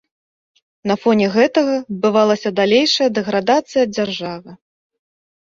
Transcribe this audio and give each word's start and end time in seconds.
На 0.91 0.95
фоне 1.01 1.27
гэтага 1.35 1.75
адбывалася 1.81 2.49
далейшая 2.61 3.09
дэградацыя 3.19 3.85
дзяржавы. 3.95 4.59